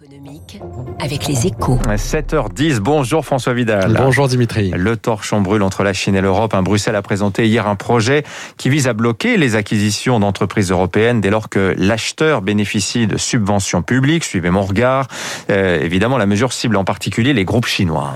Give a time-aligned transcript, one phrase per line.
[0.00, 0.60] économique
[1.00, 1.78] avec les échos.
[1.86, 3.94] 7h10, bonjour François Vidal.
[3.98, 4.70] Bonjour Dimitri.
[4.70, 6.54] Le torchon brûle entre la Chine et l'Europe.
[6.54, 8.22] Un Bruxelles a présenté hier un projet
[8.58, 13.82] qui vise à bloquer les acquisitions d'entreprises européennes dès lors que l'acheteur bénéficie de subventions
[13.82, 14.24] publiques.
[14.24, 15.08] Suivez mon regard.
[15.50, 18.12] Euh, évidemment, la mesure cible en particulier les groupes chinois.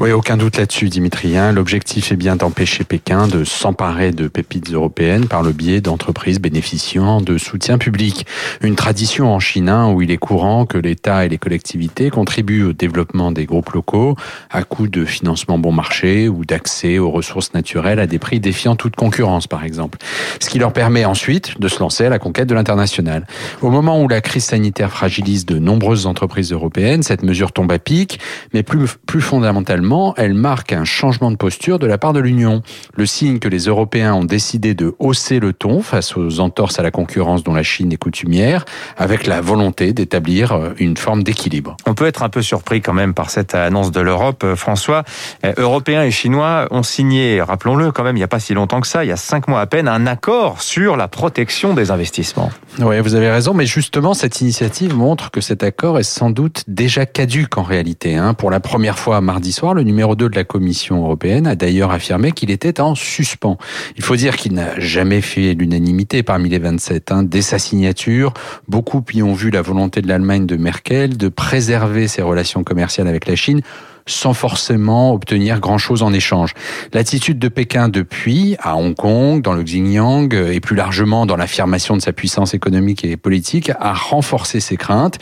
[0.00, 1.36] Oui, aucun doute là-dessus, Dimitri.
[1.36, 1.52] hein.
[1.52, 7.20] L'objectif est bien d'empêcher Pékin de s'emparer de pépites européennes par le biais d'entreprises bénéficiant
[7.20, 8.26] de soutien public.
[8.60, 12.64] Une tradition en Chine hein, où il est courant que l'État et les collectivités contribuent
[12.64, 14.16] au développement des groupes locaux
[14.50, 18.76] à coût de financement bon marché ou d'accès aux ressources naturelles à des prix défiant
[18.76, 19.98] toute concurrence, par exemple.
[20.40, 23.26] Ce qui leur permet ensuite de se lancer à la conquête de l'international.
[23.62, 27.78] Au moment où la crise sanitaire fragilise de nombreuses entreprises européennes, cette mesure tombe à
[27.78, 28.20] pic,
[28.52, 32.62] mais plus, plus fondamentalement, elle marque un changement de posture de la part de l'Union.
[32.94, 36.82] Le signe que les Européens ont décidé de hausser le ton face aux entorses à
[36.82, 38.64] la concurrence dont la Chine est coutumière,
[38.96, 41.76] avec la volonté d'établir euh, une forme d'équilibre.
[41.86, 44.42] On peut être un peu surpris quand même par cette annonce de l'Europe.
[44.44, 45.04] Euh, François,
[45.44, 48.80] Euh, Européens et Chinois ont signé, rappelons-le quand même, il n'y a pas si longtemps
[48.80, 51.90] que ça, il y a cinq mois à peine, un accord sur la protection des
[51.90, 52.50] investissements.
[52.80, 56.64] Oui, vous avez raison, mais justement, cette initiative montre que cet accord est sans doute
[56.68, 58.16] déjà caduque en réalité.
[58.16, 58.34] hein.
[58.34, 62.32] Pour la première fois mardi le numéro 2 de la Commission européenne a d'ailleurs affirmé
[62.32, 63.56] qu'il était en suspens.
[63.96, 67.12] Il faut dire qu'il n'a jamais fait l'unanimité parmi les 27.
[67.12, 67.22] hein.
[67.22, 68.34] Dès sa signature,
[68.68, 73.06] beaucoup y ont vu la volonté de l'Allemagne de Merkel de préserver ses relations commerciales
[73.06, 73.60] avec la Chine
[74.06, 76.54] sans forcément obtenir grand-chose en échange.
[76.92, 81.96] L'attitude de Pékin depuis, à Hong Kong, dans le Xinjiang et plus largement dans l'affirmation
[81.96, 85.18] de sa puissance économique et politique, a renforcé ses craintes.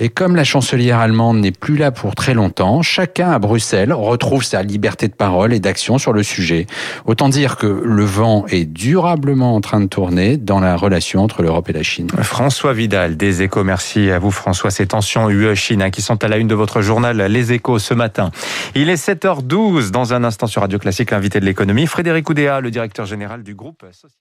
[0.00, 4.42] Et comme la chancelière allemande n'est plus là pour très longtemps, chacun à Bruxelles retrouve
[4.42, 6.66] sa liberté de parole et d'action sur le sujet.
[7.06, 11.42] Autant dire que le vent est durablement en train de tourner dans la relation entre
[11.42, 12.08] l'Europe et la Chine.
[12.22, 14.70] François Vidal, des échos, merci à vous François.
[14.70, 17.94] Ces tensions UE-Chine hein, qui sont à la une de votre journal Les échos ce
[18.74, 22.70] Il est 7h12 dans un instant sur Radio Classique, l'invité de l'économie, Frédéric Oudéa, le
[22.70, 24.14] directeur général du groupe Société.